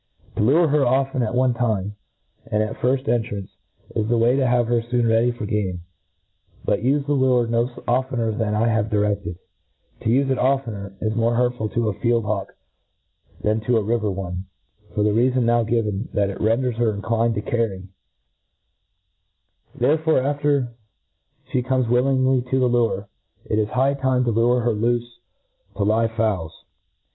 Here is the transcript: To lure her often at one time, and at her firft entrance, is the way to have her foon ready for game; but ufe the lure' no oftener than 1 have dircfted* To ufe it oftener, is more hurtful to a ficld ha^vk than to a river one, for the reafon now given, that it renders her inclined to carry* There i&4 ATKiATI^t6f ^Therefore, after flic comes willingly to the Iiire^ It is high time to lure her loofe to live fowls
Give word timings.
To 0.35 0.41
lure 0.41 0.67
her 0.67 0.83
often 0.83 1.21
at 1.21 1.35
one 1.35 1.53
time, 1.53 1.95
and 2.47 2.63
at 2.63 2.75
her 2.77 2.97
firft 2.97 3.07
entrance, 3.07 3.51
is 3.95 4.07
the 4.09 4.17
way 4.17 4.35
to 4.35 4.47
have 4.47 4.65
her 4.65 4.81
foon 4.81 5.05
ready 5.05 5.29
for 5.31 5.45
game; 5.45 5.81
but 6.65 6.79
ufe 6.79 7.05
the 7.05 7.13
lure' 7.13 7.45
no 7.45 7.69
oftener 7.87 8.31
than 8.31 8.53
1 8.55 8.67
have 8.67 8.87
dircfted* 8.87 9.37
To 9.99 10.09
ufe 10.09 10.31
it 10.31 10.39
oftener, 10.39 10.95
is 11.01 11.15
more 11.15 11.35
hurtful 11.35 11.69
to 11.69 11.89
a 11.89 11.93
ficld 11.93 12.23
ha^vk 12.23 12.47
than 13.41 13.59
to 13.61 13.77
a 13.77 13.83
river 13.83 14.09
one, 14.09 14.45
for 14.95 15.03
the 15.03 15.11
reafon 15.11 15.43
now 15.43 15.61
given, 15.61 16.09
that 16.15 16.31
it 16.31 16.41
renders 16.41 16.77
her 16.77 16.91
inclined 16.95 17.35
to 17.35 17.41
carry* 17.43 17.87
There 19.75 19.91
i&4 19.99 19.99
ATKiATI^t6f 19.99 20.05
^Therefore, 20.05 20.23
after 20.25 20.67
flic 21.53 21.65
comes 21.67 21.87
willingly 21.87 22.41
to 22.49 22.59
the 22.59 22.69
Iiire^ 22.69 23.05
It 23.45 23.59
is 23.59 23.67
high 23.67 23.93
time 23.93 24.23
to 24.23 24.31
lure 24.31 24.61
her 24.61 24.73
loofe 24.73 25.07
to 25.77 25.83
live 25.83 26.09
fowls 26.13 26.63